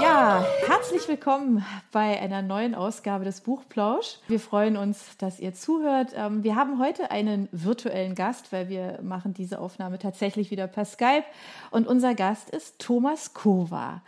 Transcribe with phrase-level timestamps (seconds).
[0.00, 4.18] Ja, herzlich willkommen bei einer neuen Ausgabe des Buchplausch.
[4.26, 6.10] Wir freuen uns, dass ihr zuhört.
[6.14, 10.84] Ähm, wir haben heute einen virtuellen Gast, weil wir machen diese Aufnahme tatsächlich wieder per
[10.84, 11.24] Skype.
[11.70, 14.02] Und unser Gast ist Thomas Kova.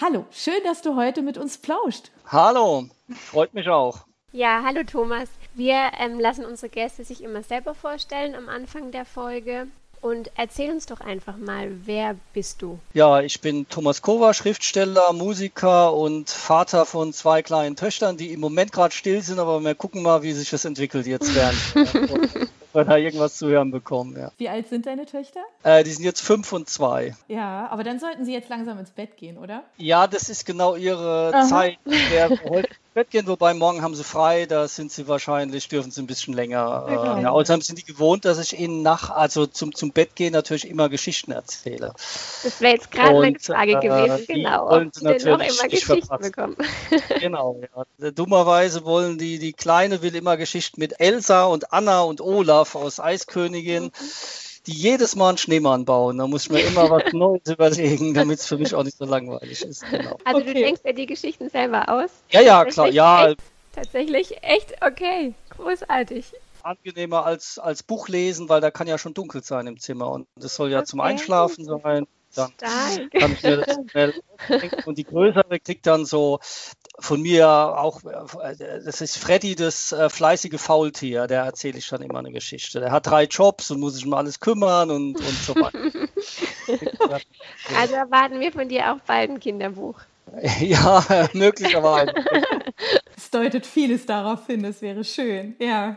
[0.00, 2.10] Hallo, schön, dass du heute mit uns plauscht.
[2.26, 4.04] Hallo, freut mich auch.
[4.32, 5.28] Ja, hallo Thomas.
[5.54, 9.68] Wir ähm, lassen unsere Gäste sich immer selber vorstellen am Anfang der Folge.
[10.00, 12.78] Und erzähl uns doch einfach mal, wer bist du?
[12.94, 18.40] Ja, ich bin Thomas Kova, Schriftsteller, Musiker und Vater von zwei kleinen Töchtern, die im
[18.40, 21.58] Moment gerade still sind, aber wir gucken mal, wie sich das entwickelt jetzt werden.
[22.72, 24.16] wir da irgendwas zu hören bekommen.
[24.16, 24.32] Ja.
[24.38, 25.40] Wie alt sind deine Töchter?
[25.64, 27.14] Äh, die sind jetzt fünf und zwei.
[27.28, 29.64] Ja, aber dann sollten sie jetzt langsam ins Bett gehen, oder?
[29.76, 31.46] Ja, das ist genau ihre Aha.
[31.46, 35.06] Zeit, in der wir heute Bett gehen, wobei morgen haben sie frei, da sind sie
[35.06, 36.86] wahrscheinlich, dürfen sie ein bisschen länger.
[36.88, 40.32] Äh, ja, außerdem sind die gewohnt, dass ich ihnen nach, also zum, zum Bett gehen
[40.32, 41.92] natürlich immer Geschichten erzähle.
[42.42, 44.76] Das wäre jetzt gerade meine Frage äh, gewesen, genau.
[44.76, 46.56] Und natürlich noch immer Geschichten bekommen.
[47.20, 47.60] genau,
[47.98, 48.10] ja.
[48.10, 52.98] Dummerweise wollen die, die Kleine will immer Geschichten mit Elsa und Anna und Olaf aus
[52.98, 53.84] Eiskönigin.
[53.84, 53.90] Mhm
[54.72, 56.18] jedes Mal einen Schneemann bauen.
[56.18, 59.04] Da muss ich mir immer was Neues überlegen, damit es für mich auch nicht so
[59.04, 59.88] langweilig ist.
[59.90, 60.18] Genau.
[60.24, 60.54] Also okay.
[60.54, 62.10] du denkst dir die Geschichten selber aus?
[62.30, 63.28] Ja, ja, klar, ja.
[63.30, 63.40] Echt,
[63.74, 66.32] tatsächlich echt okay, großartig.
[66.62, 70.26] Angenehmer als, als Buch lesen, weil da kann ja schon dunkel sein im Zimmer und
[70.36, 70.86] das soll ja okay.
[70.86, 72.06] zum Einschlafen sein.
[72.34, 73.10] Dann Stark.
[73.12, 74.14] kann ich mir das schnell
[74.86, 76.38] und die größere kriegt dann so
[76.98, 82.02] von mir auch, äh, das ist Freddy, das äh, fleißige Faultier, der erzähle ich dann
[82.02, 82.80] immer eine Geschichte.
[82.80, 86.08] Der hat drei Jobs und muss sich um alles kümmern und, und so weiter.
[87.76, 90.00] also erwarten wir von dir auch bald ein Kinderbuch.
[90.60, 92.14] Ja, möglicherweise.
[93.16, 95.96] Es deutet vieles darauf hin, das wäre schön, ja.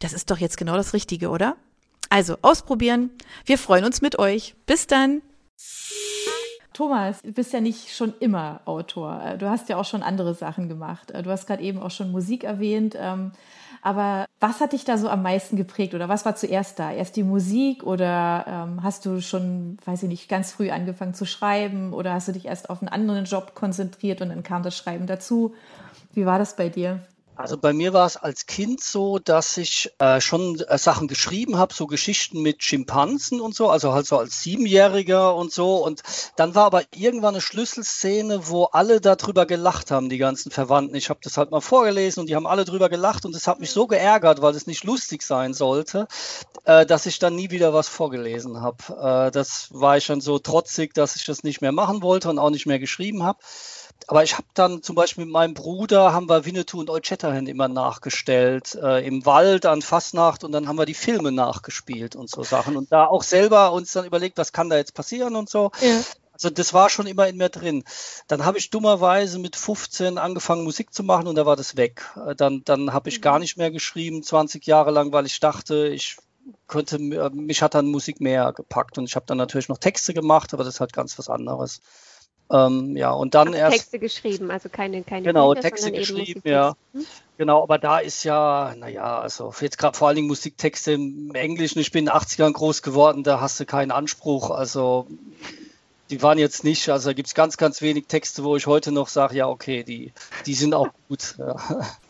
[0.00, 1.56] Das ist doch jetzt genau das Richtige, oder?
[2.08, 3.10] Also ausprobieren.
[3.44, 4.56] Wir freuen uns mit euch.
[4.66, 5.22] Bis dann.
[6.72, 9.36] Thomas, du bist ja nicht schon immer Autor.
[9.38, 11.12] Du hast ja auch schon andere Sachen gemacht.
[11.12, 12.96] Du hast gerade eben auch schon Musik erwähnt.
[12.98, 13.32] Ähm,
[13.82, 16.90] aber was hat dich da so am meisten geprägt oder was war zuerst da?
[16.90, 21.26] Erst die Musik oder ähm, hast du schon, weiß ich nicht, ganz früh angefangen zu
[21.26, 24.76] schreiben oder hast du dich erst auf einen anderen Job konzentriert und dann kam das
[24.76, 25.54] Schreiben dazu?
[26.12, 27.00] Wie war das bei dir?
[27.40, 31.56] Also bei mir war es als Kind so, dass ich äh, schon äh, Sachen geschrieben
[31.56, 35.76] habe, so Geschichten mit Schimpansen und so, also halt so als Siebenjähriger und so.
[35.76, 36.02] Und
[36.36, 40.94] dann war aber irgendwann eine Schlüsselszene, wo alle darüber gelacht haben, die ganzen Verwandten.
[40.96, 43.58] Ich habe das halt mal vorgelesen und die haben alle drüber gelacht und das hat
[43.58, 46.08] mich so geärgert, weil es nicht lustig sein sollte,
[46.64, 49.28] äh, dass ich dann nie wieder was vorgelesen habe.
[49.28, 52.38] Äh, das war ich dann so trotzig, dass ich das nicht mehr machen wollte und
[52.38, 53.38] auch nicht mehr geschrieben habe.
[54.08, 57.48] Aber ich habe dann zum Beispiel mit meinem Bruder haben wir Winnetou und Old Shatterhand
[57.48, 62.28] immer nachgestellt äh, im Wald an Fastnacht und dann haben wir die Filme nachgespielt und
[62.30, 65.48] so Sachen und da auch selber uns dann überlegt, was kann da jetzt passieren und
[65.48, 65.70] so.
[65.80, 66.00] Ja.
[66.32, 67.84] Also das war schon immer in mir drin.
[68.26, 72.02] Dann habe ich dummerweise mit 15 angefangen Musik zu machen und da war das weg.
[72.26, 73.22] Äh, dann dann habe ich mhm.
[73.22, 76.16] gar nicht mehr geschrieben 20 Jahre lang, weil ich dachte, ich
[76.66, 80.54] könnte mich hat dann Musik mehr gepackt und ich habe dann natürlich noch Texte gemacht,
[80.54, 81.80] aber das ist halt ganz was anderes.
[82.50, 83.76] Ähm, ja, und dann Ach, erst.
[83.76, 86.74] Texte geschrieben, also keine, keine Genau, Bilder, Texte geschrieben, ja.
[86.92, 87.06] Hm?
[87.38, 91.78] Genau, aber da ist ja, naja, also jetzt gerade vor allen Dingen Musiktexte im Englischen,
[91.78, 94.50] ich bin in den 80ern groß geworden, da hast du keinen Anspruch.
[94.50, 95.06] Also
[96.10, 98.90] die waren jetzt nicht, also da gibt es ganz, ganz wenig Texte, wo ich heute
[98.90, 100.12] noch sage, ja, okay, die,
[100.44, 101.36] die sind auch gut.
[101.38, 101.56] Ja.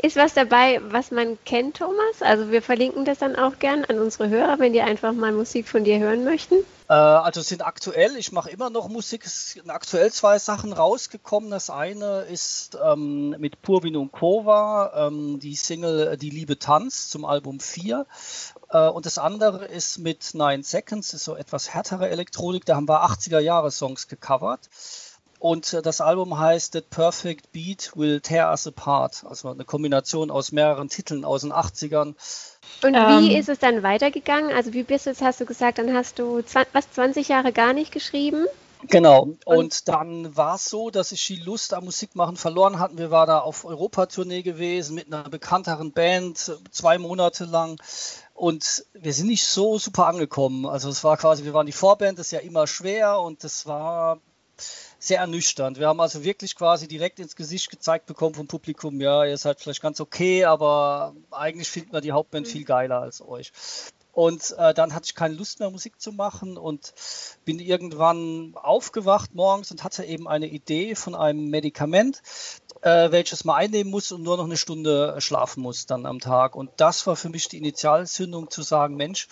[0.03, 2.23] Ist was dabei, was man kennt, Thomas?
[2.23, 5.69] Also wir verlinken das dann auch gern an unsere Hörer, wenn die einfach mal Musik
[5.69, 6.57] von dir hören möchten.
[6.91, 11.49] Äh, also sind aktuell, ich mache immer noch Musik, sind aktuell zwei Sachen rausgekommen.
[11.49, 17.25] Das eine ist ähm, mit Purvin und Kova, ähm, die Single Die Liebe tanzt zum
[17.25, 18.07] Album 4.
[18.71, 22.89] Äh, und das andere ist mit Nine Seconds, ist so etwas härtere Elektronik, da haben
[22.89, 24.69] wir 80er Jahre Songs gecovert.
[25.39, 29.25] Und äh, das Album heißt The Perfect Beat Will Tear Us Apart.
[29.29, 32.17] Also eine Kombination aus mehreren Titeln aus den 80ern.
[32.83, 34.53] Und wie ähm, ist es dann weitergegangen?
[34.53, 36.43] Also wie bist du jetzt, hast du gesagt, dann hast du
[36.73, 38.47] was 20 Jahre gar nicht geschrieben?
[38.89, 39.29] Genau.
[39.45, 42.97] Und dann war es so, dass ich die Lust am Musikmachen verloren hatte.
[42.97, 47.79] Wir waren da auf Europatournee gewesen mit einer bekannteren Band, zwei Monate lang.
[48.33, 50.65] Und wir sind nicht so super angekommen.
[50.65, 53.67] Also es war quasi, wir waren die Vorband, das ist ja immer schwer und das
[53.67, 54.19] war
[55.01, 55.79] sehr ernüchternd.
[55.79, 59.61] Wir haben also wirklich quasi direkt ins Gesicht gezeigt bekommen vom Publikum, ja, ihr seid
[59.61, 63.51] vielleicht ganz okay, aber eigentlich finden wir die Hauptband viel geiler als euch.
[64.13, 66.93] Und äh, dann hatte ich keine Lust mehr, Musik zu machen und
[67.45, 72.21] bin irgendwann aufgewacht morgens und hatte eben eine Idee von einem Medikament,
[72.83, 76.57] äh, welches man einnehmen muss und nur noch eine Stunde schlafen muss dann am Tag.
[76.57, 79.29] Und das war für mich die Initialzündung zu sagen, Mensch,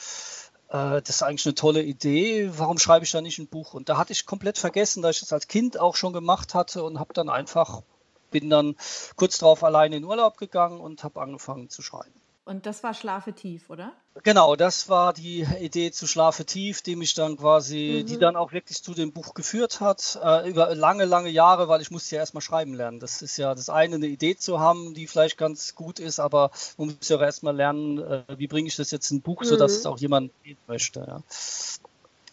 [0.68, 3.72] das ist eigentlich eine tolle Idee, warum schreibe ich da nicht ein Buch?
[3.72, 6.84] Und da hatte ich komplett vergessen, dass ich das als Kind auch schon gemacht hatte
[6.84, 7.82] und habe dann einfach,
[8.30, 8.76] bin dann
[9.16, 12.17] kurz darauf alleine in Urlaub gegangen und habe angefangen zu schreiben.
[12.48, 13.92] Und das war Schlafe tief, oder?
[14.24, 18.06] Genau, das war die Idee zu Schlafe tief, die mich dann quasi, mhm.
[18.06, 21.82] die dann auch wirklich zu dem Buch geführt hat, äh, über lange, lange Jahre, weil
[21.82, 23.00] ich musste ja erstmal schreiben lernen.
[23.00, 26.50] Das ist ja das eine, eine Idee zu haben, die vielleicht ganz gut ist, aber
[26.78, 29.42] man muss ja auch erstmal lernen, äh, wie bringe ich das jetzt in ein Buch,
[29.42, 29.46] mhm.
[29.46, 31.00] sodass es auch jemand lesen möchte.
[31.00, 31.22] Ja.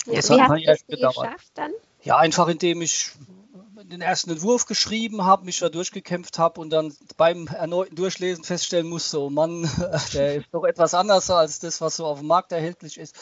[0.06, 1.72] Ja, das wie hat hast du das geschafft dann?
[2.04, 3.12] Ja, einfach indem ich
[3.90, 8.88] den ersten Entwurf geschrieben habe, mich da durchgekämpft habe und dann beim erneuten Durchlesen feststellen
[8.88, 9.70] musste, oh Mann,
[10.14, 13.16] der ist doch etwas anders als das, was so auf dem Markt erhältlich ist.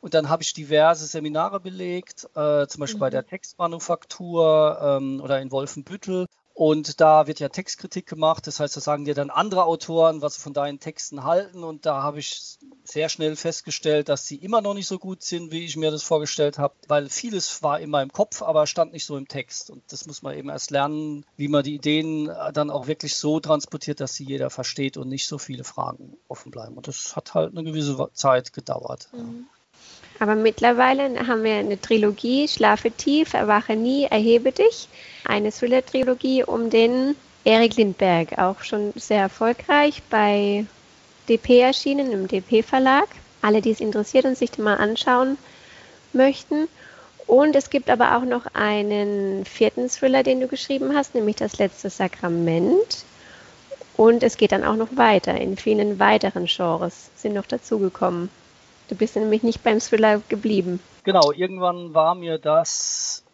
[0.00, 3.00] Und dann habe ich diverse Seminare belegt, äh, zum Beispiel mhm.
[3.00, 6.26] bei der Textmanufaktur ähm, oder in Wolfenbüttel
[6.56, 10.36] und da wird ja Textkritik gemacht, das heißt, da sagen dir dann andere Autoren, was
[10.36, 11.62] sie von deinen Texten halten.
[11.62, 15.52] Und da habe ich sehr schnell festgestellt, dass sie immer noch nicht so gut sind,
[15.52, 19.04] wie ich mir das vorgestellt habe, weil vieles war in meinem Kopf, aber stand nicht
[19.04, 19.68] so im Text.
[19.68, 23.38] Und das muss man eben erst lernen, wie man die Ideen dann auch wirklich so
[23.38, 26.78] transportiert, dass sie jeder versteht und nicht so viele Fragen offen bleiben.
[26.78, 29.10] Und das hat halt eine gewisse Zeit gedauert.
[29.12, 29.46] Mhm.
[30.18, 34.88] Aber mittlerweile haben wir eine Trilogie, Schlafe tief, erwache nie, erhebe dich.
[35.24, 40.64] Eine Thriller-Trilogie um den Erik Lindberg, auch schon sehr erfolgreich bei
[41.28, 43.08] DP erschienen, im DP-Verlag.
[43.42, 45.36] Alle, die es interessiert und sich mal anschauen
[46.12, 46.68] möchten.
[47.26, 51.58] Und es gibt aber auch noch einen vierten Thriller, den du geschrieben hast, nämlich Das
[51.58, 53.04] letzte Sakrament.
[53.96, 55.34] Und es geht dann auch noch weiter.
[55.34, 58.30] In vielen weiteren Genres sind noch dazugekommen.
[58.88, 60.80] Du bist nämlich nicht beim Thriller geblieben.
[61.04, 63.24] Genau, irgendwann war mir das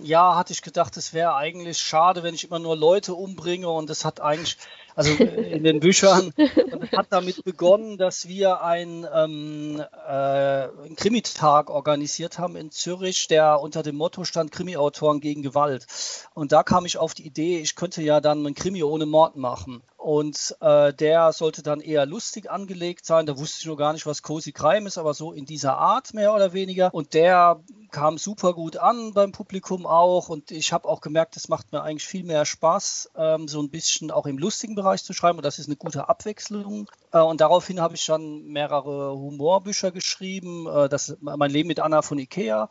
[0.00, 3.90] ja, hatte ich gedacht, es wäre eigentlich schade, wenn ich immer nur Leute umbringe und
[3.90, 4.56] es hat eigentlich,
[4.94, 10.96] also äh, in den Büchern, und hat damit begonnen, dass wir ein, ähm, äh, einen
[10.96, 15.86] Krimitag organisiert haben in Zürich, der unter dem Motto stand Krimi-Autoren gegen Gewalt.
[16.34, 19.36] Und da kam ich auf die Idee, ich könnte ja dann einen Krimi ohne Mord
[19.36, 19.82] machen.
[20.02, 23.24] Und äh, der sollte dann eher lustig angelegt sein.
[23.24, 26.12] Da wusste ich noch gar nicht, was Cozy Crime ist, aber so in dieser Art
[26.12, 26.92] mehr oder weniger.
[26.92, 27.60] Und der
[27.92, 30.28] kam super gut an beim Publikum auch.
[30.28, 33.70] Und ich habe auch gemerkt, es macht mir eigentlich viel mehr Spaß, ähm, so ein
[33.70, 35.38] bisschen auch im lustigen Bereich zu schreiben.
[35.38, 36.90] Und das ist eine gute Abwechslung.
[37.12, 40.66] Äh, und daraufhin habe ich dann mehrere Humorbücher geschrieben.
[40.66, 42.68] Äh, das, mein Leben mit Anna von Ikea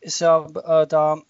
[0.00, 1.20] ist ja äh, da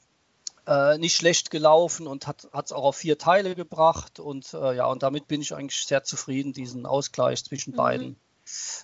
[0.66, 4.20] äh, nicht schlecht gelaufen und hat es auch auf vier Teile gebracht.
[4.20, 7.76] Und äh, ja, und damit bin ich eigentlich sehr zufrieden, diesen Ausgleich zwischen mhm.
[7.76, 8.16] beiden.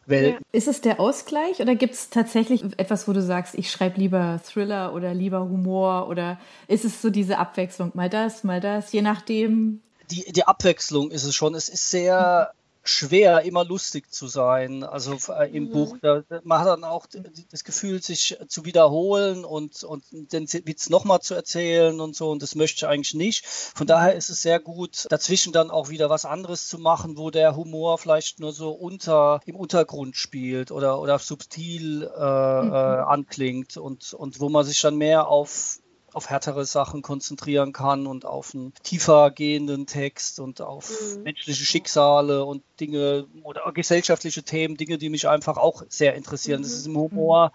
[0.06, 0.44] Welten.
[0.52, 4.40] Ist es der Ausgleich oder gibt es tatsächlich etwas, wo du sagst, ich schreibe lieber
[4.47, 9.02] Thriller oder lieber Humor oder ist es so diese Abwechslung, mal das, mal das, je
[9.02, 9.82] nachdem?
[10.11, 11.54] Die, die Abwechslung ist es schon.
[11.54, 12.52] Es ist sehr,
[12.88, 14.83] schwer, immer lustig zu sein.
[14.83, 15.71] Also äh, im mhm.
[15.71, 17.07] Buch, da, man hat dann auch
[17.50, 22.30] das Gefühl, sich zu wiederholen und, und den Witz nochmal zu erzählen und so.
[22.30, 23.47] Und das möchte ich eigentlich nicht.
[23.47, 23.88] Von mhm.
[23.88, 27.57] daher ist es sehr gut, dazwischen dann auch wieder was anderes zu machen, wo der
[27.57, 32.73] Humor vielleicht nur so unter im Untergrund spielt oder, oder subtil äh, mhm.
[32.73, 35.80] äh, anklingt und, und wo man sich dann mehr auf
[36.19, 41.23] auf härtere Sachen konzentrieren kann und auf einen tiefer gehenden Text und auf mhm.
[41.23, 46.61] menschliche Schicksale und Dinge oder gesellschaftliche Themen, Dinge, die mich einfach auch sehr interessieren.
[46.61, 46.65] Mhm.
[46.65, 47.53] Das ist im Humor,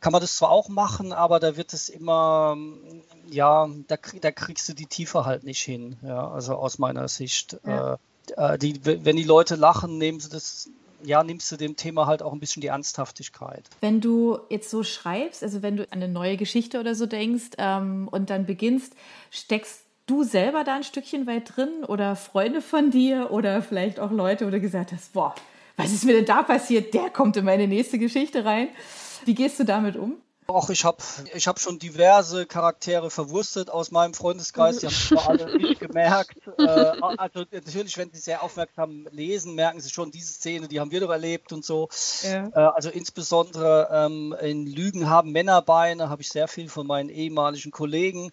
[0.00, 2.58] kann man das zwar auch machen, aber da wird es immer,
[3.30, 7.58] ja, da, da kriegst du die Tiefe halt nicht hin, ja, also aus meiner Sicht.
[7.66, 7.94] Ja.
[8.36, 10.68] Äh, äh die, wenn die Leute lachen, nehmen sie das
[11.06, 13.64] ja, nimmst du dem Thema halt auch ein bisschen die Ernsthaftigkeit.
[13.80, 17.50] Wenn du jetzt so schreibst, also wenn du an eine neue Geschichte oder so denkst
[17.58, 18.94] ähm, und dann beginnst,
[19.30, 24.10] steckst du selber da ein Stückchen weit drin oder Freunde von dir oder vielleicht auch
[24.10, 25.34] Leute, wo du gesagt hast, boah,
[25.76, 26.92] was ist mir denn da passiert?
[26.94, 28.68] Der kommt in meine nächste Geschichte rein.
[29.24, 30.16] Wie gehst du damit um?
[30.48, 30.98] Auch ich habe
[31.34, 36.36] ich hab schon diverse Charaktere verwurstet aus meinem Freundeskreis, die haben zwar alle nicht gemerkt.
[36.58, 40.90] Äh, also natürlich, wenn sie sehr aufmerksam lesen, merken sie schon, diese Szene, die haben
[40.90, 41.88] wir doch erlebt und so.
[42.22, 42.48] Ja.
[42.48, 47.72] Äh, also insbesondere ähm, in Lügen haben Männerbeine, habe ich sehr viel von meinen ehemaligen
[47.72, 48.30] Kollegen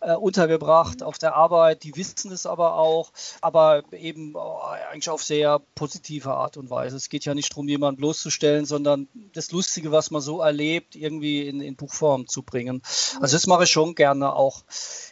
[0.00, 1.06] äh, untergebracht mhm.
[1.06, 4.58] auf der Arbeit, die wissen es aber auch, aber eben oh,
[4.90, 6.96] eigentlich auf sehr positive Art und Weise.
[6.96, 11.53] Es geht ja nicht darum, jemanden bloßzustellen, sondern das Lustige, was man so erlebt, irgendwie
[11.54, 12.82] in, in Buchform zu bringen.
[13.20, 14.62] Also das mache ich schon gerne auch.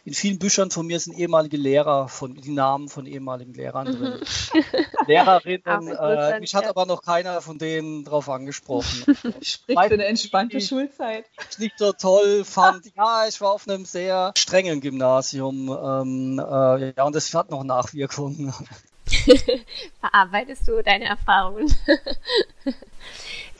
[0.05, 3.97] In vielen Büchern von mir sind ehemalige Lehrer, von, die Namen von ehemaligen Lehrern mhm.
[3.97, 4.21] drin.
[5.07, 5.87] Lehrerinnen.
[5.87, 9.15] Äh, mich hat aber noch keiner von denen drauf angesprochen.
[9.41, 11.25] Spricht für eine entspannte Schulzeit.
[11.51, 12.85] Ich nicht so toll fand.
[12.95, 15.69] Ja, ich war auf einem sehr strengen Gymnasium.
[15.69, 18.53] Ähm, äh, ja, und das hat noch Nachwirkungen.
[19.99, 21.73] Verarbeitest du deine Erfahrungen?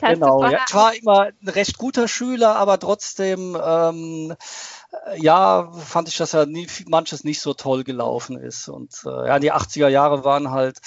[0.00, 4.34] genau, ja, ich war immer ein recht guter Schüler, aber trotzdem, ähm,
[5.16, 8.68] ja, fand ich, dass ja nie, manches nicht so toll gelaufen ist.
[8.68, 10.78] Und äh, ja, die 80er Jahre waren halt,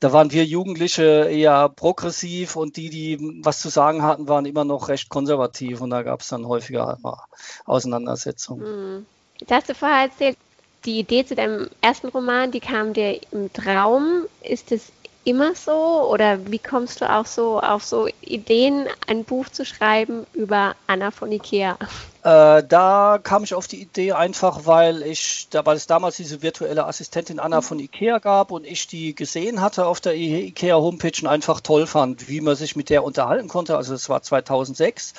[0.00, 4.64] da waren wir Jugendliche eher progressiv und die, die was zu sagen hatten, waren immer
[4.64, 7.22] noch recht konservativ und da gab es dann häufiger halt mal
[7.64, 8.66] Auseinandersetzungen.
[8.66, 9.06] Hm.
[9.40, 10.38] Jetzt hast du vorher erzählt,
[10.84, 14.26] die Idee zu deinem ersten Roman, die kam dir im Traum.
[14.42, 14.92] Ist es
[15.24, 20.26] immer so oder wie kommst du auch so auf so Ideen, ein Buch zu schreiben
[20.34, 21.78] über Anna von Ikea?
[22.24, 26.40] Äh, da kam ich auf die Idee einfach, weil ich, da, weil es damals diese
[26.40, 31.12] virtuelle Assistentin Anna von Ikea gab und ich die gesehen hatte auf der Ikea Homepage
[31.20, 33.76] und einfach toll fand, wie man sich mit der unterhalten konnte.
[33.76, 35.12] Also es war 2006,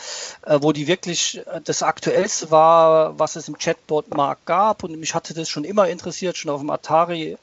[0.47, 5.13] äh, wo die wirklich äh, das aktuellste war, was es im Chatbot-Markt gab und mich
[5.13, 6.37] hatte das schon immer interessiert.
[6.37, 7.37] Schon auf dem Atari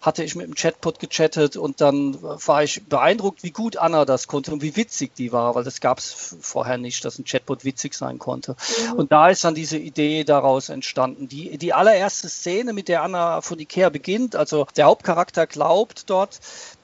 [0.00, 4.26] hatte ich mit dem Chatbot gechattet und dann war ich beeindruckt, wie gut Anna das
[4.26, 7.66] konnte und wie witzig die war, weil das gab es vorher nicht, dass ein Chatbot
[7.66, 8.56] witzig sein konnte.
[8.94, 9.01] Mhm.
[9.02, 11.26] Und da ist dann diese Idee daraus entstanden.
[11.26, 16.38] Die, die allererste Szene, mit der Anna von Ikea beginnt, also der Hauptcharakter glaubt dort,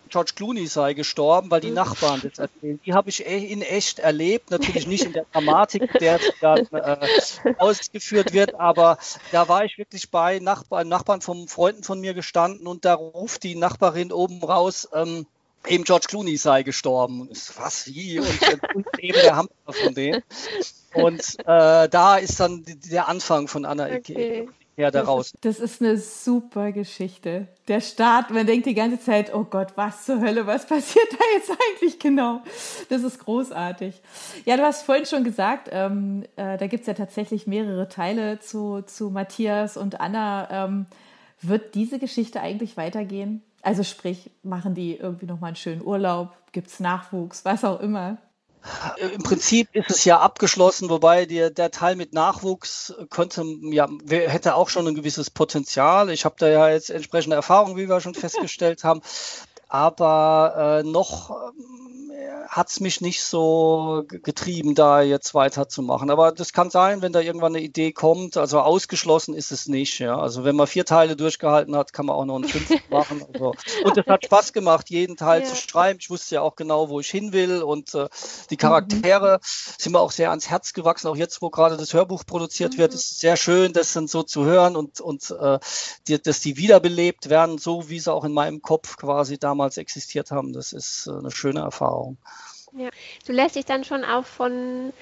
[0.08, 2.80] George Clooney sei gestorben, weil die Nachbarn das erzählen.
[2.84, 7.06] Die habe ich e, in echt erlebt, natürlich nicht in der Dramatik, der dann äh,
[7.58, 8.98] ausgeführt wird, aber
[9.30, 13.44] da war ich wirklich bei Nachbarn, Nachbarn von Freunden von mir gestanden und da ruft
[13.44, 15.24] die Nachbarin oben raus, ähm,
[15.66, 17.28] eben George Clooney sei gestorben.
[17.56, 18.20] Was, wie?
[18.20, 18.28] Und,
[18.74, 20.22] und eben der Hamster von denen.
[20.94, 24.48] Und äh, da ist dann der Anfang von Anna okay.
[24.78, 25.32] Ja, daraus.
[25.40, 27.48] Das ist eine super Geschichte.
[27.66, 31.24] Der Start, man denkt die ganze Zeit, oh Gott, was zur Hölle, was passiert da
[31.34, 32.42] jetzt eigentlich genau?
[32.88, 34.00] Das ist großartig.
[34.44, 38.38] Ja, du hast vorhin schon gesagt, ähm, äh, da gibt es ja tatsächlich mehrere Teile
[38.38, 40.66] zu, zu Matthias und Anna.
[40.66, 40.86] Ähm,
[41.40, 43.42] wird diese Geschichte eigentlich weitergehen?
[43.62, 46.30] Also sprich, machen die irgendwie nochmal einen schönen Urlaub?
[46.52, 47.44] Gibt es Nachwuchs?
[47.44, 48.18] Was auch immer?
[49.14, 54.56] Im Prinzip ist es ja abgeschlossen, wobei der, der Teil mit Nachwuchs könnte, ja, hätte
[54.56, 56.10] auch schon ein gewisses Potenzial.
[56.10, 59.00] Ich habe da ja jetzt entsprechende Erfahrungen, wie wir schon festgestellt haben.
[59.68, 61.52] Aber äh, noch
[62.48, 66.10] hat es mich nicht so getrieben, da jetzt weiterzumachen.
[66.10, 68.36] Aber das kann sein, wenn da irgendwann eine Idee kommt.
[68.36, 69.98] Also ausgeschlossen ist es nicht.
[69.98, 70.18] Ja.
[70.18, 73.24] Also wenn man vier Teile durchgehalten hat, kann man auch noch einen fünften machen.
[73.32, 73.52] Also.
[73.84, 75.46] Und es hat Spaß gemacht, jeden Teil ja.
[75.46, 75.98] zu schreiben.
[76.00, 77.62] Ich wusste ja auch genau, wo ich hin will.
[77.62, 78.08] Und äh,
[78.50, 79.74] die Charaktere mhm.
[79.78, 81.08] sind mir auch sehr ans Herz gewachsen.
[81.08, 82.78] Auch jetzt, wo gerade das Hörbuch produziert mhm.
[82.78, 85.58] wird, ist es sehr schön, das dann so zu hören und, und äh,
[86.08, 90.30] die, dass die wiederbelebt werden, so wie sie auch in meinem Kopf quasi damals existiert
[90.30, 90.54] haben.
[90.54, 92.07] Das ist äh, eine schöne Erfahrung.
[92.76, 92.90] Ja,
[93.26, 94.92] du lässt dich dann schon auch von,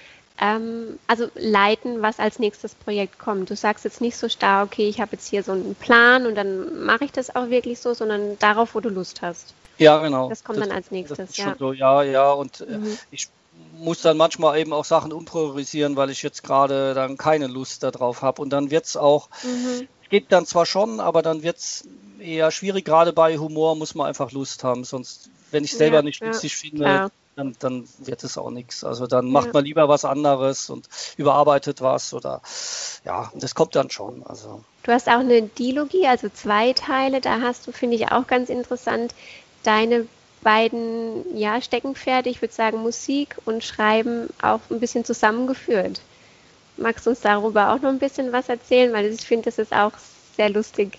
[0.41, 3.51] ähm, also leiten, was als nächstes Projekt kommt.
[3.51, 6.35] Du sagst jetzt nicht so starr, okay, ich habe jetzt hier so einen Plan und
[6.35, 9.55] dann mache ich das auch wirklich so, sondern darauf, wo du Lust hast.
[9.79, 10.29] Ja, genau.
[10.29, 11.37] Das kommt das, dann als nächstes.
[11.37, 11.55] Ja.
[11.59, 12.33] so, ja, ja.
[12.33, 12.99] Und äh, mhm.
[13.11, 13.29] ich
[13.79, 18.23] muss dann manchmal eben auch Sachen umpriorisieren, weil ich jetzt gerade dann keine Lust darauf
[18.23, 18.43] habe.
[18.43, 19.89] Und dann wird es auch, mhm.
[20.09, 21.85] geht dann zwar schon, aber dann wird es
[22.19, 22.85] eher schwierig.
[22.85, 24.85] Gerade bei Humor muss man einfach Lust haben.
[24.85, 28.51] Sonst, wenn ich selber ja, nicht lustig ja, finde, klar dann, dann wird es auch
[28.51, 28.83] nichts.
[28.83, 32.41] Also dann macht man lieber was anderes und überarbeitet was oder
[33.05, 34.25] ja, das kommt dann schon.
[34.27, 34.65] Also.
[34.83, 37.21] Du hast auch eine Dilogie, also zwei Teile.
[37.21, 39.15] Da hast du, finde ich, auch ganz interessant,
[39.63, 40.07] deine
[40.43, 46.01] beiden ja, Steckenpferde, ich würde sagen Musik und Schreiben, auch ein bisschen zusammengeführt.
[46.77, 48.93] Magst du uns darüber auch noch ein bisschen was erzählen?
[48.93, 49.93] Weil ich finde, das ist auch
[50.37, 50.99] sehr lustig,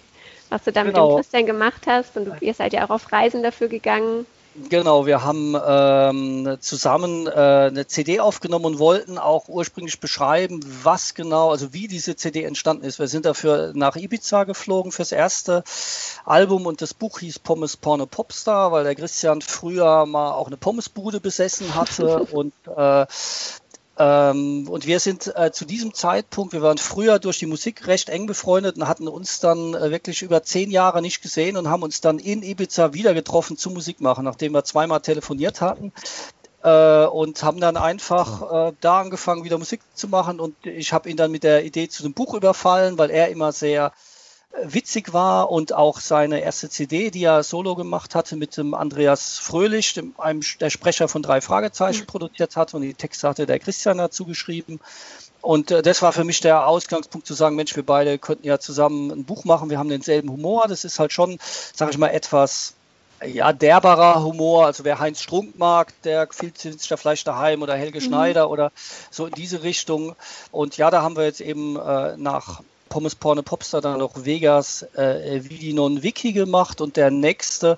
[0.50, 1.08] was du da genau.
[1.08, 1.18] mit dem.
[1.18, 2.18] Christian gemacht hast.
[2.18, 4.26] Und du, ihr seid ja auch auf Reisen dafür gegangen.
[4.70, 11.14] Genau, wir haben ähm, zusammen äh, eine CD aufgenommen und wollten auch ursprünglich beschreiben, was
[11.14, 12.98] genau, also wie diese CD entstanden ist.
[12.98, 15.64] Wir sind dafür nach Ibiza geflogen fürs erste
[16.26, 20.58] Album und das Buch hieß Pommes Porno Popstar, weil der Christian früher mal auch eine
[20.58, 23.06] Pommesbude besessen hatte und äh,
[24.00, 28.10] ähm, und wir sind äh, zu diesem Zeitpunkt, wir waren früher durch die Musik recht
[28.10, 31.82] eng befreundet und hatten uns dann äh, wirklich über zehn Jahre nicht gesehen und haben
[31.82, 35.92] uns dann in Ibiza wieder getroffen zu Musik machen, nachdem wir zweimal telefoniert hatten.
[36.64, 40.40] Äh, und haben dann einfach äh, da angefangen, wieder Musik zu machen.
[40.40, 43.52] Und ich habe ihn dann mit der Idee zu dem Buch überfallen, weil er immer
[43.52, 43.94] sehr
[44.64, 49.38] witzig war und auch seine erste CD, die er solo gemacht hatte mit dem Andreas
[49.38, 52.08] Fröhlich, dem, einem der Sprecher von drei Fragezeichen mhm.
[52.08, 54.80] produziert hat und die Texte hatte der Christian dazu geschrieben.
[55.42, 58.60] Und äh, das war für mich der Ausgangspunkt zu sagen, Mensch, wir beide könnten ja
[58.60, 60.68] zusammen ein Buch machen, wir haben denselben Humor.
[60.68, 61.38] Das ist halt schon,
[61.74, 62.74] sage ich mal, etwas
[63.26, 64.66] ja, derberer Humor.
[64.66, 68.06] Also wer Heinz Strunk mag, der fühlt sich da vielleicht daheim oder Helge mhm.
[68.06, 68.72] Schneider oder
[69.10, 70.16] so in diese Richtung.
[70.52, 74.84] Und ja, da haben wir jetzt eben äh, nach Pommes Porne Popstar dann noch Vegas
[74.96, 77.78] äh, Wiki gemacht und der nächste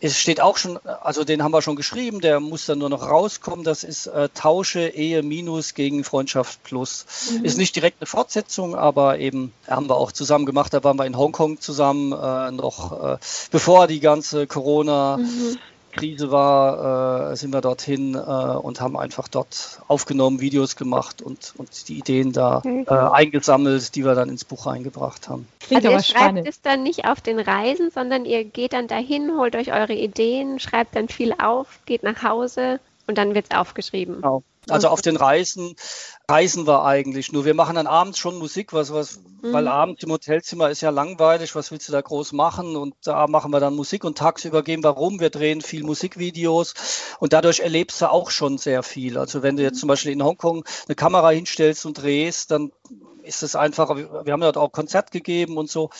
[0.00, 3.02] es steht auch schon, also den haben wir schon geschrieben, der muss dann nur noch
[3.02, 3.64] rauskommen.
[3.64, 7.04] Das ist äh, Tausche Ehe Minus gegen Freundschaft Plus.
[7.32, 7.44] Mhm.
[7.44, 10.72] Ist nicht direkt eine Fortsetzung, aber eben haben wir auch zusammen gemacht.
[10.72, 13.18] Da waren wir in Hongkong zusammen äh, noch, äh,
[13.50, 15.58] bevor die ganze Corona mhm.
[15.92, 21.54] Krise war, äh, sind wir dorthin äh, und haben einfach dort aufgenommen, Videos gemacht und,
[21.56, 25.48] und die Ideen da äh, eingesammelt, die wir dann ins Buch eingebracht haben.
[25.60, 26.48] Klingt also ihr schreibt spannend.
[26.48, 30.58] es dann nicht auf den Reisen, sondern ihr geht dann dahin, holt euch eure Ideen,
[30.58, 34.16] schreibt dann viel auf, geht nach Hause und dann wird es aufgeschrieben.
[34.16, 34.42] Genau.
[34.70, 35.74] Also auf den Reisen
[36.30, 37.44] reisen wir eigentlich nur.
[37.44, 39.52] Wir machen dann abends schon Musik, was, was, mhm.
[39.52, 42.76] weil abends im Hotelzimmer ist ja langweilig, was willst du da groß machen?
[42.76, 46.74] Und da machen wir dann Musik und tagsüber gehen wir rum, wir drehen viel Musikvideos
[47.18, 49.16] und dadurch erlebst du auch schon sehr viel.
[49.16, 49.80] Also wenn du jetzt mhm.
[49.80, 52.72] zum Beispiel in Hongkong eine Kamera hinstellst und drehst, dann
[53.28, 55.90] ist es einfach, wir haben ja auch Konzert gegeben und so,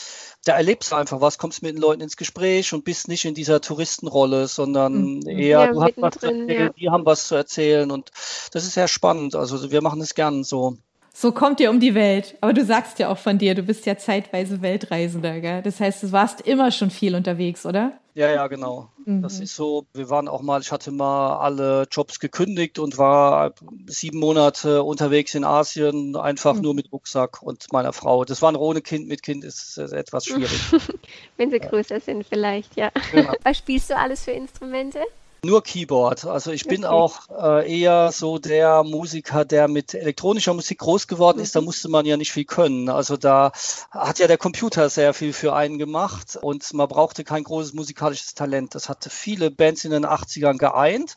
[0.45, 3.35] da erlebst du einfach was, kommst mit den Leuten ins Gespräch und bist nicht in
[3.35, 5.27] dieser Touristenrolle, sondern mhm.
[5.27, 6.69] eher, ja, du hast was zu erzählen, ja.
[6.69, 8.11] die haben was zu erzählen und
[8.51, 9.35] das ist sehr spannend.
[9.35, 10.77] Also wir machen es gern so.
[11.13, 12.37] So kommt ihr um die Welt.
[12.39, 15.61] Aber du sagst ja auch von dir, du bist ja zeitweise Weltreisender, gell?
[15.61, 17.93] Das heißt, du warst immer schon viel unterwegs, oder?
[18.19, 18.89] Ja, ja, genau.
[19.05, 19.21] Mhm.
[19.21, 23.53] Das ist so, wir waren auch mal, ich hatte mal alle Jobs gekündigt und war
[23.87, 26.61] sieben Monate unterwegs in Asien, einfach mhm.
[26.61, 28.25] nur mit Rucksack und meiner Frau.
[28.25, 30.51] Das war ohne Kind, mit Kind ist es etwas schwierig.
[31.37, 31.69] Wenn sie ja.
[31.69, 32.91] größer sind vielleicht, ja.
[33.13, 33.31] Genau.
[33.43, 34.99] Was spielst du alles für Instrumente?
[35.43, 36.25] Nur Keyboard.
[36.25, 41.37] Also ich bin auch äh, eher so der Musiker, der mit elektronischer Musik groß geworden
[41.37, 41.43] mhm.
[41.43, 41.55] ist.
[41.55, 42.89] Da musste man ja nicht viel können.
[42.89, 43.51] Also da
[43.91, 48.33] hat ja der Computer sehr viel für einen gemacht und man brauchte kein großes musikalisches
[48.33, 48.75] Talent.
[48.75, 51.15] Das hatte viele Bands in den 80ern geeint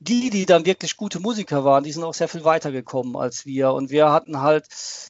[0.00, 3.44] die, die dann wirklich gute Musiker waren, die sind auch sehr viel weiter gekommen als
[3.44, 3.72] wir.
[3.72, 4.66] Und wir hatten halt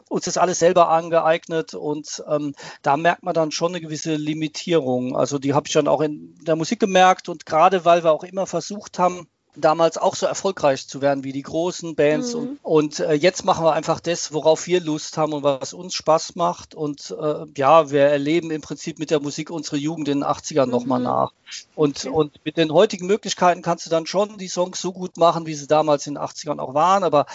[0.08, 5.16] uns das alles selber angeeignet und ähm, da merkt man dann schon eine gewisse Limitierung.
[5.16, 8.24] Also die habe ich dann auch in der Musik gemerkt und gerade weil wir auch
[8.24, 12.34] immer versucht haben, damals auch so erfolgreich zu werden wie die großen Bands.
[12.34, 12.58] Mhm.
[12.62, 15.94] Und, und äh, jetzt machen wir einfach das, worauf wir Lust haben und was uns
[15.94, 16.74] Spaß macht.
[16.74, 20.66] Und äh, ja, wir erleben im Prinzip mit der Musik unsere Jugend in den 80ern
[20.66, 20.72] mhm.
[20.72, 21.32] nochmal nach.
[21.74, 22.08] Und, okay.
[22.08, 25.54] und mit den heutigen Möglichkeiten kannst du dann schon die Songs so gut machen, wie
[25.54, 27.02] sie damals in den 80ern auch waren.
[27.02, 27.26] Aber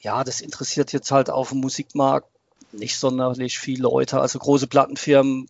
[0.00, 2.28] ja, das interessiert jetzt halt auf dem Musikmarkt
[2.72, 4.20] nicht sonderlich viele Leute.
[4.20, 5.48] Also große Plattenfirmen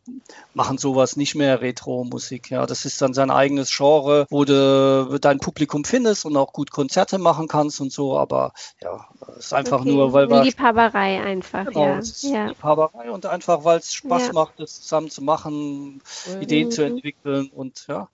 [0.54, 2.50] machen sowas nicht mehr, Retro-Musik.
[2.50, 6.70] Ja, das ist dann sein eigenes Genre, wo du dein Publikum findest und auch gut
[6.70, 8.16] Konzerte machen kannst und so.
[8.18, 8.52] Aber
[8.82, 9.06] ja,
[9.38, 9.90] es ist einfach okay.
[9.90, 10.42] nur, weil wir.
[10.42, 11.98] Liebhaberei einfach, genau, ja.
[11.98, 12.46] Es ist ja.
[12.46, 14.32] Liebhaberei und einfach, weil es Spaß ja.
[14.32, 16.40] macht, das zusammen zu machen, mhm.
[16.40, 18.08] Ideen zu entwickeln und ja,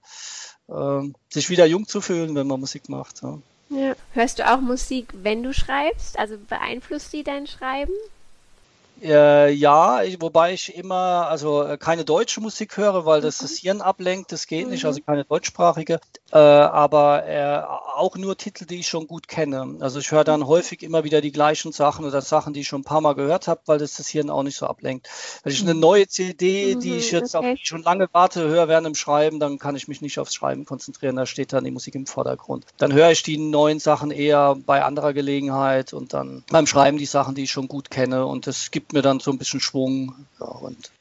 [0.69, 3.23] äh, sich wieder jung zu fühlen, wenn man Musik macht.
[3.23, 3.39] Ja.
[3.69, 3.95] Ja.
[4.13, 6.19] Hörst du auch Musik, wenn du schreibst?
[6.19, 7.93] Also beeinflusst die dein Schreiben?
[9.03, 13.59] Äh, ja, ich, wobei ich immer, also äh, keine deutsche Musik höre, weil das das
[13.59, 14.73] Hirn ablenkt, das geht mhm.
[14.73, 16.01] nicht, also keine deutschsprachige,
[16.33, 17.63] äh, aber äh,
[17.97, 19.77] auch nur Titel, die ich schon gut kenne.
[19.81, 22.81] Also ich höre dann häufig immer wieder die gleichen Sachen oder Sachen, die ich schon
[22.81, 25.09] ein paar Mal gehört habe, weil das das Hirn auch nicht so ablenkt.
[25.43, 25.81] Wenn ich eine mhm.
[25.81, 27.59] neue CD, die ich mhm, jetzt okay.
[27.63, 31.17] schon lange warte, höre während dem Schreiben, dann kann ich mich nicht aufs Schreiben konzentrieren,
[31.17, 32.65] da steht dann die Musik im Vordergrund.
[32.79, 37.07] Dann höre ich die neuen Sachen eher bei anderer Gelegenheit und dann beim Schreiben die
[37.07, 39.61] Sachen, die ich schon gut kenne und es gibt gibt mir dann so ein bisschen
[39.61, 40.93] Schwung ja, und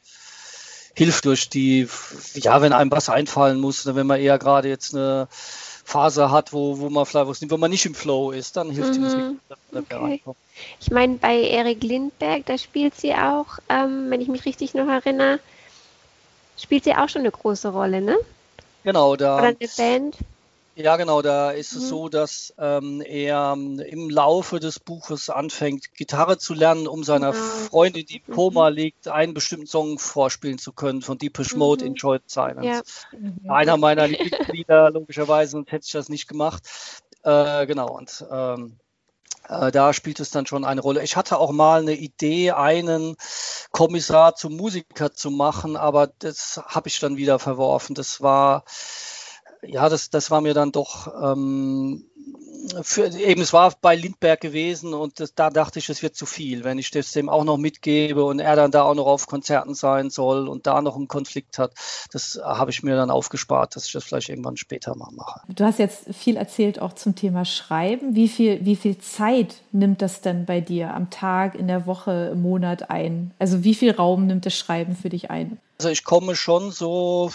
[0.95, 1.87] hilft durch die,
[2.33, 6.79] ja, wenn einem was einfallen muss, wenn man eher gerade jetzt eine Phase hat, wo,
[6.79, 8.93] wo man vielleicht wo man nicht im Flow ist, dann hilft mhm.
[8.93, 9.21] die Musik.
[9.71, 10.21] Okay.
[10.79, 14.87] Ich meine, bei Erik Lindberg, da spielt sie auch, ähm, wenn ich mich richtig noch
[14.87, 15.39] erinnere,
[16.57, 18.17] spielt sie auch schon eine große Rolle, ne?
[18.83, 19.37] Genau, da.
[19.37, 20.17] Oder eine Band.
[20.75, 21.81] Ja, genau, da ist mhm.
[21.81, 27.05] es so, dass ähm, er ähm, im Laufe des Buches anfängt, Gitarre zu lernen, um
[27.05, 27.33] seiner ah.
[27.33, 28.75] Freundin, die im Koma mhm.
[28.75, 31.91] liegt, einen bestimmten Song vorspielen zu können von Deepish Mode, mhm.
[31.91, 33.05] Enjoy Silence.
[33.11, 33.17] Ja.
[33.17, 33.49] Mhm.
[33.49, 36.63] Einer meiner Lieblingslieder, logischerweise, sonst hätte ich das nicht gemacht.
[37.23, 38.77] Äh, genau, und ähm,
[39.47, 41.03] äh, da spielt es dann schon eine Rolle.
[41.03, 43.15] Ich hatte auch mal eine Idee, einen
[43.71, 47.95] Kommissar zum Musiker zu machen, aber das habe ich dann wieder verworfen.
[47.95, 48.63] Das war
[49.67, 52.05] ja, das, das war mir dann doch ähm,
[52.81, 56.25] für, eben, es war bei Lindberg gewesen und das, da dachte ich, es wird zu
[56.25, 59.27] viel, wenn ich das dem auch noch mitgebe und er dann da auch noch auf
[59.27, 61.73] Konzerten sein soll und da noch einen Konflikt hat.
[62.11, 65.41] Das habe ich mir dann aufgespart, dass ich das vielleicht irgendwann später mal mache.
[65.53, 68.15] Du hast jetzt viel erzählt auch zum Thema Schreiben.
[68.15, 72.31] Wie viel, wie viel Zeit nimmt das denn bei dir am Tag, in der Woche,
[72.33, 73.31] im Monat ein?
[73.39, 75.59] Also wie viel Raum nimmt das Schreiben für dich ein?
[75.77, 77.31] Also ich komme schon so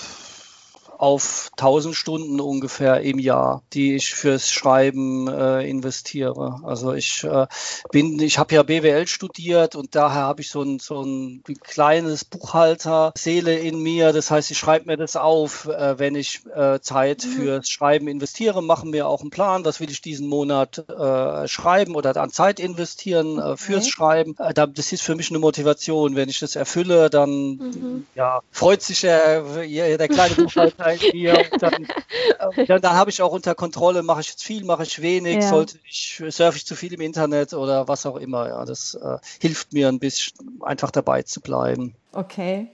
[1.01, 6.61] auf 1000 Stunden ungefähr im Jahr, die ich fürs Schreiben äh, investiere.
[6.63, 7.47] Also ich äh,
[7.91, 12.27] bin, ich habe ja BWL studiert und daher habe ich so ein, so ein kleines
[12.27, 14.13] Buchhalter-Seele in mir.
[14.13, 17.31] Das heißt, ich schreibe mir das auf, äh, wenn ich äh, Zeit mhm.
[17.31, 21.95] fürs Schreiben investiere, machen wir auch einen Plan, was will ich diesen Monat äh, schreiben
[21.95, 23.91] oder an Zeit investieren äh, fürs okay.
[23.91, 24.35] Schreiben.
[24.37, 26.15] Das ist für mich eine Motivation.
[26.15, 28.07] Wenn ich das erfülle, dann mhm.
[28.15, 31.45] ja, freut sich der, der kleine Buchhalter bei mir.
[31.61, 35.03] Dann, äh, dann, dann habe ich auch unter Kontrolle, mache ich jetzt viel, mache ich
[35.03, 35.49] wenig, ja.
[35.49, 38.49] sollte ich, surfe ich zu viel im Internet oder was auch immer.
[38.49, 41.95] Ja, das äh, hilft mir ein bisschen, einfach dabei zu bleiben.
[42.13, 42.69] Okay.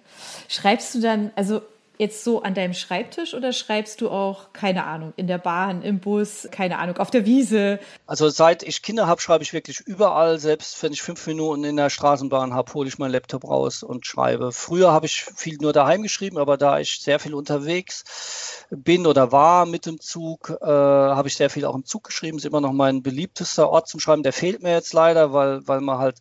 [0.48, 1.62] Schreibst du dann, also
[1.99, 6.01] jetzt so an deinem Schreibtisch oder schreibst du auch, keine Ahnung, in der Bahn, im
[6.01, 7.79] Bus, keine Ahnung, auf der Wiese?
[8.07, 10.39] Also seit ich Kinder habe, schreibe ich wirklich überall.
[10.39, 14.07] Selbst wenn ich fünf Minuten in der Straßenbahn habe, hole ich meinen Laptop raus und
[14.07, 14.53] schreibe.
[14.53, 19.33] Früher habe ich viel nur daheim geschrieben, aber da ich sehr viel unterwegs bin oder
[19.33, 22.39] war mit dem Zug, äh, habe ich sehr viel auch im Zug geschrieben.
[22.39, 24.23] Ist immer noch mein beliebtester Ort zum Schreiben.
[24.23, 26.19] Der fehlt mir jetzt leider, weil, weil man halt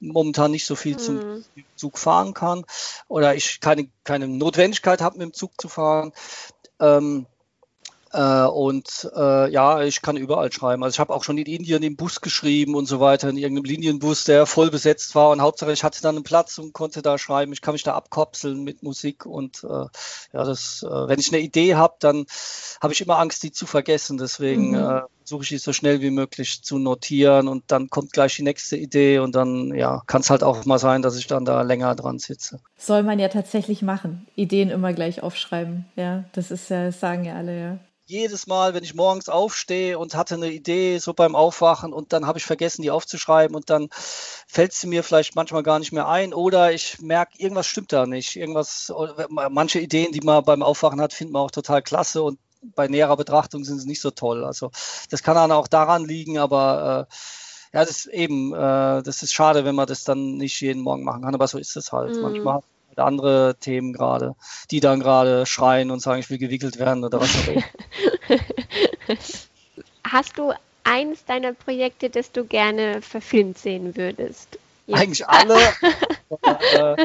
[0.00, 0.98] momentan nicht so viel mhm.
[0.98, 1.44] zum
[1.76, 2.64] Zug fahren kann
[3.08, 6.12] oder ich keine, keine Notwendigkeit habe, mit dem Zug zu fahren.
[6.80, 7.26] Ähm,
[8.12, 10.82] äh, und äh, ja, ich kann überall schreiben.
[10.82, 13.64] Also ich habe auch schon in Indien im Bus geschrieben und so weiter, in irgendeinem
[13.64, 15.28] Linienbus, der voll besetzt war.
[15.28, 17.52] Und Hauptsache, ich hatte dann einen Platz und konnte da schreiben.
[17.52, 19.26] Ich kann mich da abkopseln mit Musik.
[19.26, 19.68] Und äh,
[20.32, 22.24] ja, das, äh, wenn ich eine Idee habe, dann
[22.80, 24.16] habe ich immer Angst, die zu vergessen.
[24.16, 25.02] Deswegen mhm.
[25.28, 28.78] Versuche ich die so schnell wie möglich zu notieren und dann kommt gleich die nächste
[28.78, 31.94] Idee und dann ja, kann es halt auch mal sein, dass ich dann da länger
[31.94, 32.60] dran sitze.
[32.78, 34.26] Soll man ja tatsächlich machen.
[34.36, 35.84] Ideen immer gleich aufschreiben.
[35.96, 37.78] Ja, das ist ja, das sagen ja alle, ja
[38.10, 42.26] jedes Mal, wenn ich morgens aufstehe und hatte eine Idee so beim Aufwachen und dann
[42.26, 46.08] habe ich vergessen, die aufzuschreiben und dann fällt sie mir vielleicht manchmal gar nicht mehr
[46.08, 48.36] ein oder ich merke, irgendwas stimmt da nicht.
[48.36, 48.90] Irgendwas,
[49.28, 53.16] manche Ideen, die man beim Aufwachen hat, findet man auch total klasse und bei näherer
[53.16, 54.44] Betrachtung sind sie nicht so toll.
[54.44, 54.70] Also
[55.10, 57.14] das kann dann auch daran liegen, aber äh,
[57.76, 61.04] ja, das ist eben, äh, das ist schade, wenn man das dann nicht jeden Morgen
[61.04, 62.16] machen kann, aber so ist es halt.
[62.16, 62.22] Mhm.
[62.22, 64.34] Manchmal halt andere Themen gerade,
[64.70, 67.64] die dann gerade schreien und sagen, ich will gewickelt werden oder was auch immer.
[70.04, 70.52] Hast du
[70.84, 74.58] eines deiner Projekte, das du gerne verfilmt sehen würdest?
[74.86, 74.96] Ja.
[74.96, 75.58] Eigentlich alle.
[76.42, 76.96] äh,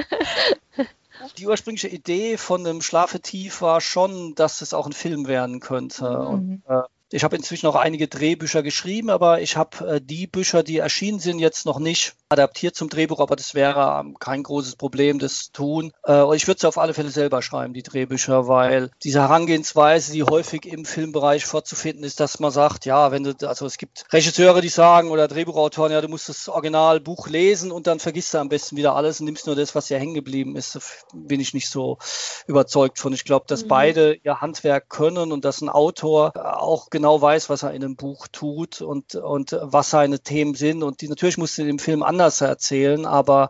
[1.37, 5.59] die ursprüngliche Idee von dem Schlafe tief war schon, dass es auch ein Film werden
[5.59, 6.09] könnte.
[6.09, 6.27] Mhm.
[6.27, 6.81] Und, äh,
[7.13, 11.19] ich habe inzwischen auch einige Drehbücher geschrieben, aber ich habe äh, die Bücher, die erschienen
[11.19, 15.45] sind, jetzt noch nicht adaptiert zum Drehbuch, aber das wäre ähm, kein großes Problem, das
[15.45, 15.93] zu tun.
[16.07, 20.23] Äh, ich würde es auf alle Fälle selber schreiben, die Drehbücher, weil diese Herangehensweise, die
[20.23, 24.61] häufig im Filmbereich vorzufinden ist, dass man sagt, ja, wenn du, also es gibt Regisseure,
[24.61, 28.49] die sagen oder Drehbuchautoren, ja, du musst das Originalbuch lesen und dann vergisst du am
[28.49, 30.73] besten wieder alles und nimmst nur das, was ja hängen geblieben ist.
[30.73, 30.79] Da
[31.13, 31.99] bin ich nicht so
[32.47, 33.13] überzeugt von.
[33.13, 33.67] Ich glaube, dass mhm.
[33.67, 37.83] beide ihr Handwerk können und dass ein Autor auch genau genau weiß, was er in
[37.83, 40.83] einem Buch tut und, und was seine Themen sind.
[40.83, 43.49] Und die natürlich musst du den Film anders erzählen, aber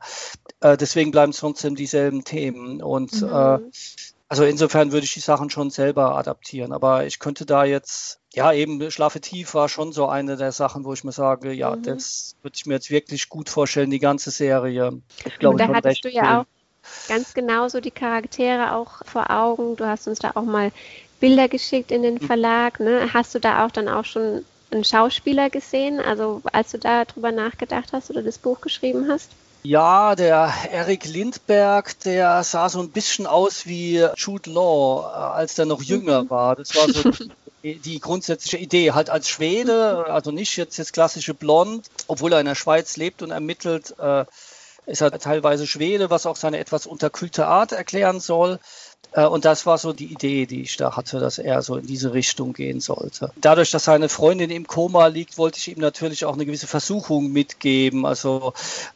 [0.59, 2.81] äh, deswegen bleiben es trotzdem dieselben Themen.
[2.81, 3.27] Und mhm.
[3.27, 3.59] äh,
[4.27, 6.73] also insofern würde ich die Sachen schon selber adaptieren.
[6.73, 10.83] Aber ich könnte da jetzt, ja, eben Schlafe tief war schon so eine der Sachen,
[10.83, 11.83] wo ich mir sage, ja, mhm.
[11.83, 14.99] das würde ich mir jetzt wirklich gut vorstellen, die ganze Serie.
[15.25, 16.45] Ich glaube, da hattest du ja auch
[17.07, 19.75] ganz genauso die Charaktere auch vor Augen.
[19.75, 20.71] Du hast uns da auch mal
[21.23, 22.81] Bilder geschickt in den Verlag.
[22.81, 23.13] Ne?
[23.13, 27.31] Hast du da auch dann auch schon einen Schauspieler gesehen, also als du da drüber
[27.31, 29.29] nachgedacht hast oder das Buch geschrieben hast?
[29.63, 35.55] Ja, der Eric Lindberg, der sah so ein bisschen aus wie Jude Law, äh, als
[35.55, 36.29] der noch jünger mhm.
[36.29, 36.57] war.
[36.57, 37.09] Das war so
[37.63, 38.91] die grundsätzliche Idee.
[38.91, 43.21] Halt als Schwede, also nicht jetzt das klassische Blond, obwohl er in der Schweiz lebt
[43.21, 44.25] und ermittelt, äh,
[44.87, 48.59] ist er teilweise Schwede, was auch seine etwas unterkühlte Art erklären soll.
[49.11, 51.85] Äh, und das war so die Idee, die ich da hatte, dass er so in
[51.85, 53.31] diese Richtung gehen sollte.
[53.39, 57.31] Dadurch, dass seine Freundin im Koma liegt, wollte ich ihm natürlich auch eine gewisse Versuchung
[57.31, 58.05] mitgeben.
[58.05, 58.53] Also,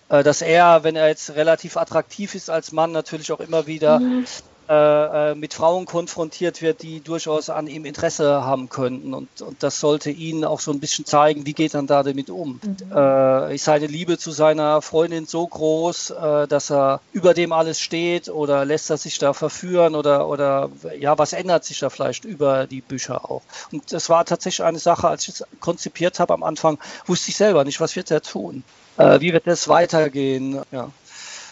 [0.09, 3.99] äh, dass er, wenn er jetzt relativ attraktiv ist als Mann, natürlich auch immer wieder
[3.99, 4.25] mhm.
[4.69, 9.13] Äh, äh, mit Frauen konfrontiert wird, die durchaus an ihm Interesse haben könnten.
[9.13, 12.29] Und, und das sollte ihn auch so ein bisschen zeigen, wie geht er da damit
[12.29, 12.59] um.
[12.61, 12.75] Mhm.
[12.93, 17.79] Äh, ist seine Liebe zu seiner Freundin so groß, äh, dass er über dem alles
[17.79, 22.25] steht oder lässt er sich da verführen oder, oder ja, was ändert sich da vielleicht
[22.25, 23.43] über die Bücher auch.
[23.71, 27.37] Und das war tatsächlich eine Sache, als ich es konzipiert habe am Anfang, wusste ich
[27.37, 28.65] selber nicht, was wird er tun.
[28.97, 30.61] Äh, wie wird das weitergehen?
[30.71, 30.91] Ja.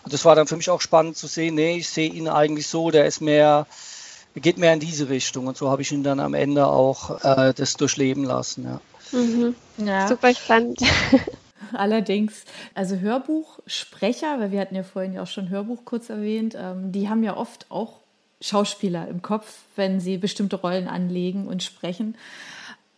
[0.06, 2.68] Und das war dann für mich auch spannend zu sehen, nee, ich sehe ihn eigentlich
[2.68, 3.66] so, der ist mehr,
[4.36, 5.48] geht mehr in diese Richtung.
[5.48, 8.66] Und so habe ich ihn dann am Ende auch äh, das durchleben lassen.
[8.66, 9.20] Ja.
[9.20, 9.56] Mhm.
[9.78, 10.08] ja.
[10.08, 10.80] Super spannend.
[11.74, 12.44] Allerdings,
[12.76, 17.10] also Hörbuchsprecher, weil wir hatten ja vorhin ja auch schon Hörbuch kurz erwähnt, ähm, die
[17.10, 18.00] haben ja oft auch
[18.42, 22.16] Schauspieler im Kopf, wenn sie bestimmte Rollen anlegen und sprechen.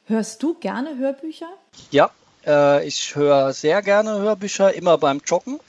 [0.05, 1.49] Hörst du gerne Hörbücher?
[1.91, 2.11] Ja,
[2.47, 5.59] äh, ich höre sehr gerne Hörbücher, immer beim Joggen.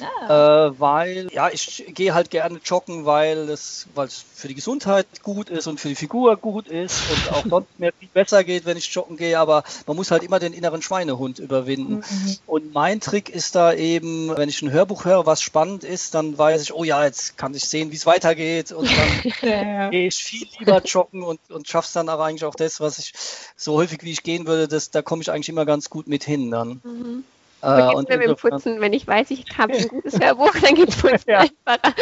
[0.00, 0.66] Ah.
[0.66, 5.06] Äh, weil, ja, ich gehe halt gerne joggen, weil es, weil es für die Gesundheit
[5.22, 8.66] gut ist und für die Figur gut ist und auch sonst mir viel besser geht,
[8.66, 11.96] wenn ich joggen gehe, aber man muss halt immer den inneren Schweinehund überwinden.
[11.96, 12.36] Mhm.
[12.46, 16.36] Und mein Trick ist da eben, wenn ich ein Hörbuch höre, was spannend ist, dann
[16.36, 19.90] weiß ich, oh ja, jetzt kann ich sehen, wie es weitergeht und dann ja, ja.
[19.90, 23.12] gehe ich viel lieber joggen und, und schaff's dann aber eigentlich auch das, was ich
[23.56, 26.25] so häufig wie ich gehen würde, das, da komme ich eigentlich immer ganz gut mit
[26.26, 26.80] hin dann.
[26.84, 27.24] Mhm.
[27.62, 30.74] Äh, und mir mit dem Putzen, wenn ich weiß, ich habe ein gutes Hörbuch, dann
[30.74, 31.40] geht es Putzen ja.
[31.40, 31.94] einfacher.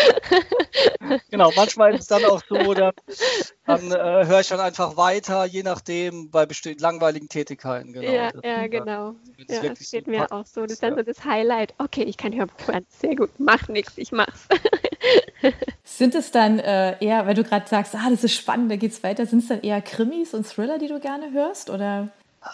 [1.31, 2.93] genau, manchmal ist es dann auch so, dann,
[3.67, 7.93] dann äh, höre ich dann einfach weiter, je nachdem, bei bestimmten langweiligen Tätigkeiten.
[7.93, 8.11] Genau.
[8.11, 9.15] Ja, das, ja, genau.
[9.47, 10.63] Das, ja, das geht mir auch so.
[10.63, 11.75] Das ist dann so das Highlight.
[11.79, 12.85] Okay, ich kann Hörbuch hören.
[12.89, 14.49] Sehr gut, mach nichts, ich mach's.
[15.85, 19.03] sind es dann äh, eher, weil du gerade sagst, ah, das ist spannend, da geht's
[19.03, 21.71] weiter, sind es dann eher Krimis und Thriller, die du gerne hörst?
[21.71, 22.09] Oder?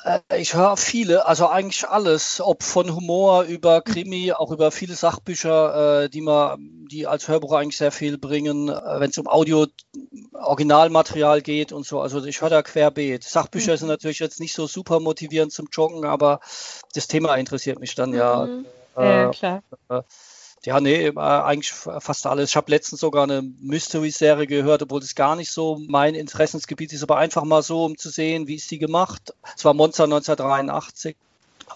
[0.05, 4.94] Äh, ich höre viele, also eigentlich alles, ob von Humor über Krimi, auch über viele
[4.94, 9.26] Sachbücher, äh, die man, die als Hörbuch eigentlich sehr viel bringen, äh, wenn es um
[9.26, 9.66] Audio,
[10.33, 12.00] Originalmaterial geht und so.
[12.00, 13.24] Also ich höre da querbeet.
[13.24, 13.76] Sachbücher mhm.
[13.79, 16.40] sind natürlich jetzt nicht so super motivierend zum Joggen, aber
[16.94, 18.46] das Thema interessiert mich dann ja.
[18.46, 18.66] Mhm.
[18.96, 19.62] Äh, ja, klar.
[19.88, 20.03] Äh,
[20.64, 22.51] ja, nee, äh, eigentlich fast alles.
[22.51, 27.03] Ich habe letztens sogar eine Mystery-Serie gehört, obwohl das gar nicht so mein Interessensgebiet ist,
[27.03, 29.35] aber einfach mal so, um zu sehen, wie ist die gemacht.
[29.57, 31.16] Es war Monster 1983.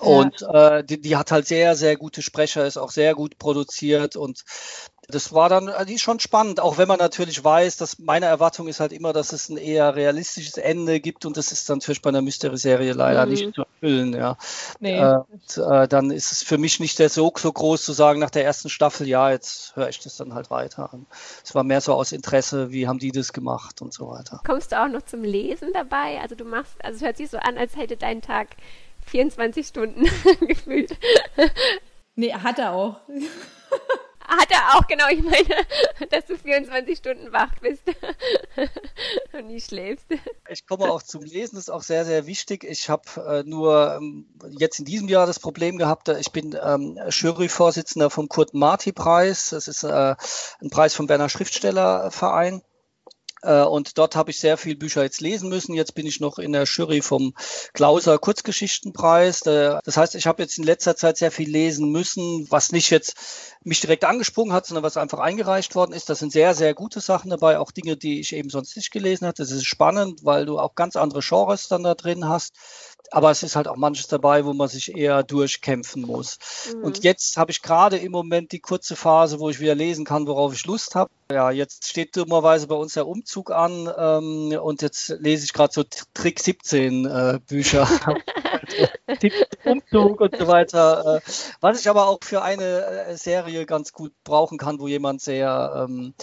[0.01, 4.16] Und äh, die, die, hat halt sehr, sehr gute Sprecher, ist auch sehr gut produziert
[4.16, 4.44] und
[5.08, 8.26] das war dann äh, die ist schon spannend, auch wenn man natürlich weiß, dass meine
[8.26, 11.78] Erwartung ist halt immer, dass es ein eher realistisches Ende gibt und das ist dann
[11.78, 13.32] natürlich bei einer Mystery-Serie leider mhm.
[13.32, 14.14] nicht zu erfüllen.
[14.14, 14.36] Ja.
[14.80, 14.98] Nee.
[14.98, 18.20] Äh, und, äh, dann ist es für mich nicht der Sog so groß zu sagen
[18.20, 21.06] nach der ersten Staffel, ja, jetzt höre ich das dann halt weiter an.
[21.44, 24.40] Es war mehr so aus Interesse, wie haben die das gemacht und so weiter.
[24.46, 26.20] Kommst du auch noch zum Lesen dabei?
[26.20, 28.48] Also du machst, also es hört sich so an, als hätte dein Tag
[29.06, 30.04] 24 Stunden
[30.46, 30.96] gefühlt.
[32.16, 33.00] Nee, hat er auch.
[34.26, 35.08] Hat er auch, genau.
[35.08, 35.66] Ich meine,
[36.10, 37.82] dass du 24 Stunden wach bist
[39.32, 40.06] und nie schläfst.
[40.48, 42.64] Ich komme auch zum Lesen, das ist auch sehr, sehr wichtig.
[42.64, 44.26] Ich habe äh, nur ähm,
[44.58, 49.50] jetzt in diesem Jahr das Problem gehabt, ich bin ähm, Juryvorsitzender vom Kurt-Marti-Preis.
[49.50, 50.14] Das ist äh,
[50.60, 52.62] ein Preis vom Berner Schriftstellerverein.
[53.44, 55.74] Äh, und dort habe ich sehr viel Bücher jetzt lesen müssen.
[55.74, 57.35] Jetzt bin ich noch in der Jury vom
[57.72, 59.40] Klauser Kurzgeschichtenpreis.
[59.40, 63.14] Das heißt, ich habe jetzt in letzter Zeit sehr viel lesen müssen, was nicht jetzt
[63.62, 66.09] mich direkt angesprungen hat, sondern was einfach eingereicht worden ist.
[66.11, 69.26] Das sind sehr, sehr gute Sachen dabei, auch Dinge, die ich eben sonst nicht gelesen
[69.26, 69.42] hatte.
[69.42, 72.54] Das ist spannend, weil du auch ganz andere Genres dann da drin hast
[73.10, 76.38] aber es ist halt auch manches dabei, wo man sich eher durchkämpfen muss.
[76.74, 76.84] Mhm.
[76.84, 80.26] Und jetzt habe ich gerade im Moment die kurze Phase, wo ich wieder lesen kann,
[80.26, 81.10] worauf ich Lust habe.
[81.30, 85.72] Ja, jetzt steht dummerweise bei uns der Umzug an ähm, und jetzt lese ich gerade
[85.72, 87.88] so Trick 17 äh, Bücher.
[89.64, 91.16] Umzug und so weiter.
[91.16, 95.20] Äh, was ich aber auch für eine äh, Serie ganz gut brauchen kann, wo jemand
[95.20, 96.14] sehr ähm,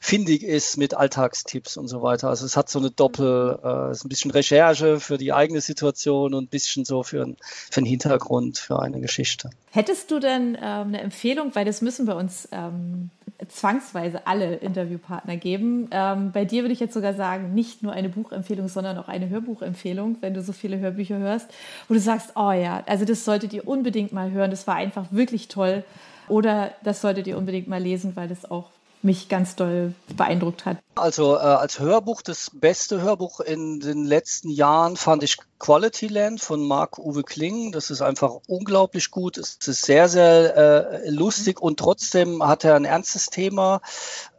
[0.00, 2.28] findig ist mit Alltagstipps und so weiter.
[2.28, 6.34] Also es hat so eine Doppel, äh, ist ein bisschen Recherche für die eigene Situation
[6.34, 9.50] und ein bisschen so für, ein, für einen Hintergrund, für eine Geschichte.
[9.70, 13.10] Hättest du denn ähm, eine Empfehlung, weil das müssen bei uns ähm,
[13.48, 15.88] zwangsweise alle Interviewpartner geben.
[15.90, 19.28] Ähm, bei dir würde ich jetzt sogar sagen, nicht nur eine Buchempfehlung, sondern auch eine
[19.28, 21.52] Hörbuchempfehlung, wenn du so viele Hörbücher hörst,
[21.88, 25.06] wo du sagst, oh ja, also das solltet ihr unbedingt mal hören, das war einfach
[25.10, 25.84] wirklich toll.
[26.28, 28.70] Oder das solltet ihr unbedingt mal lesen, weil das auch
[29.02, 30.78] mich ganz doll beeindruckt hat.
[30.94, 36.40] Also äh, als Hörbuch, das beste Hörbuch in den letzten Jahren fand ich Quality Land
[36.40, 37.72] von Marc-Uwe Kling.
[37.72, 39.38] Das ist einfach unglaublich gut.
[39.38, 43.80] Es ist sehr, sehr äh, lustig und trotzdem hat er ein ernstes Thema,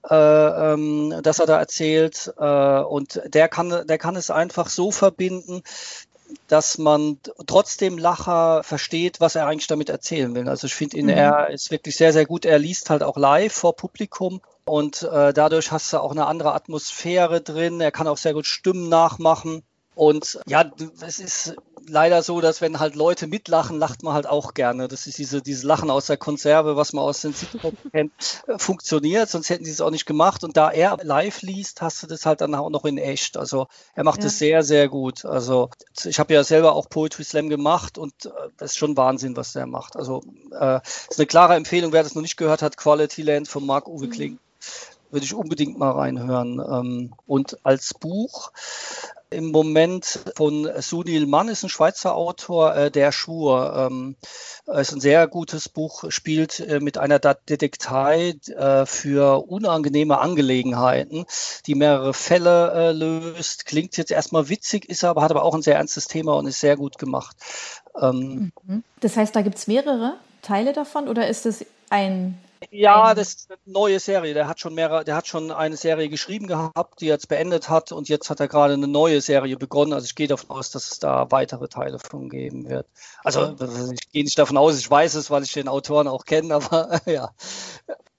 [0.10, 2.34] äh, ähm, das er da erzählt.
[2.38, 5.62] Äh, und der kann, der kann es einfach so verbinden,
[6.48, 10.48] dass man trotzdem Lacher versteht, was er eigentlich damit erzählen will.
[10.48, 11.12] Also ich finde ihn, mhm.
[11.12, 12.46] er ist wirklich sehr, sehr gut.
[12.46, 16.54] Er liest halt auch live vor Publikum und äh, dadurch hast du auch eine andere
[16.54, 17.82] Atmosphäre drin.
[17.82, 19.64] Er kann auch sehr gut Stimmen nachmachen.
[19.98, 21.56] Und ja, es ist
[21.88, 24.88] leider so, dass wenn halt Leute mitlachen, lacht man halt auch gerne.
[24.88, 28.14] Das ist diese, dieses Lachen aus der Konserve, was man aus den Sitcoms kennt,
[28.46, 30.44] äh, funktioniert, sonst hätten sie es auch nicht gemacht.
[30.44, 33.38] Und da er live liest, hast du das halt dann auch noch in echt.
[33.38, 34.48] Also er macht es ja.
[34.48, 35.26] sehr, sehr gut.
[35.26, 35.72] Also
[36.06, 39.54] ich habe ja selber auch Poetry Slam gemacht und äh, das ist schon Wahnsinn, was
[39.54, 39.96] der macht.
[39.96, 40.80] Also äh,
[41.10, 44.12] ist eine klare Empfehlung, wer das noch nicht gehört hat, Quality Land von Marc-Uwe mhm.
[44.12, 44.40] Kling
[45.10, 46.60] würde ich unbedingt mal reinhören.
[46.60, 48.52] Ähm, und als Buch
[49.30, 53.90] im Moment von Sunil Mann, ist ein Schweizer Autor, äh, Der Schwur.
[53.90, 54.16] Ähm,
[54.68, 61.26] ist ein sehr gutes Buch, spielt äh, mit einer Detektei äh, für unangenehme Angelegenheiten,
[61.66, 63.66] die mehrere Fälle löst.
[63.66, 66.60] Klingt jetzt erstmal witzig, ist aber, hat aber auch ein sehr ernstes Thema und ist
[66.60, 67.38] sehr gut gemacht.
[68.00, 68.84] Ähm, mhm.
[69.00, 72.38] das heißt, da gibt es mehrere Teile davon oder ist es ein
[72.72, 74.34] ja, das ist eine neue Serie.
[74.34, 77.92] Der hat schon mehrere, der hat schon eine Serie geschrieben gehabt, die jetzt beendet hat
[77.92, 79.94] und jetzt hat er gerade eine neue Serie begonnen.
[79.94, 82.88] Also ich gehe davon aus, dass es da weitere Teile von geben wird.
[83.24, 83.56] Also
[83.94, 87.02] ich gehe nicht davon aus, ich weiß es, weil ich den Autoren auch kenne, aber
[87.06, 87.32] ja,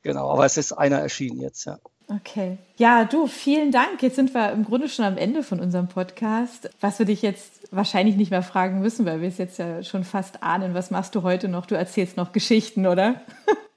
[0.03, 0.31] genau.
[0.31, 1.79] Aber es ist einer erschienen jetzt, ja.
[2.11, 2.57] Okay.
[2.79, 4.03] Ja, du, vielen Dank.
[4.03, 6.71] Jetzt sind wir im Grunde schon am Ende von unserem Podcast.
[6.81, 10.05] Was wir dich jetzt wahrscheinlich nicht mehr fragen müssen, weil wir es jetzt ja schon
[10.05, 10.73] fast ahnen.
[10.73, 11.67] Was machst du heute noch?
[11.67, 13.21] Du erzählst noch Geschichten, oder?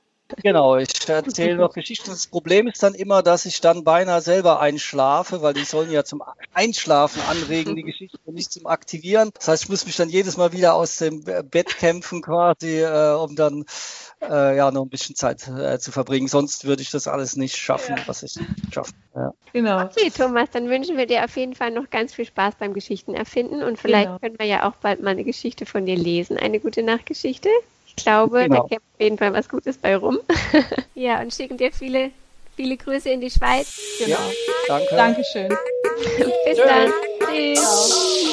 [0.43, 2.09] Genau, ich erzähle noch Geschichten.
[2.09, 6.03] Das Problem ist dann immer, dass ich dann beinahe selber einschlafe, weil die sollen ja
[6.03, 9.31] zum Einschlafen anregen, die Geschichten und nicht zum Aktivieren.
[9.35, 13.13] Das heißt, ich muss mich dann jedes Mal wieder aus dem Bett kämpfen quasi, äh,
[13.15, 13.65] um dann
[14.21, 16.27] äh, ja noch ein bisschen Zeit äh, zu verbringen.
[16.27, 18.03] Sonst würde ich das alles nicht schaffen, ja.
[18.07, 18.39] was ich
[18.71, 18.91] schaffe.
[19.15, 19.33] Ja.
[19.53, 19.83] Genau.
[19.83, 23.13] Okay, Thomas, dann wünschen wir dir auf jeden Fall noch ganz viel Spaß beim Geschichten
[23.13, 24.19] erfinden und vielleicht genau.
[24.19, 26.37] können wir ja auch bald mal eine Geschichte von dir lesen.
[26.37, 27.49] Eine gute Nachtgeschichte.
[27.95, 28.63] Ich glaube, genau.
[28.63, 30.19] da käme auf jeden Fall was Gutes bei rum.
[30.95, 32.11] ja, und schicken dir viele,
[32.55, 33.79] viele Grüße in die Schweiz.
[33.99, 34.11] Genau.
[34.11, 34.19] Ja,
[34.67, 34.95] danke.
[34.95, 35.49] Dankeschön.
[36.45, 36.91] Bis dann.
[37.27, 38.27] Tschüss.